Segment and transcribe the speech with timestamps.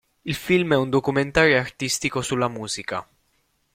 [0.25, 3.07] Il film è un documentario artistico sulla musica.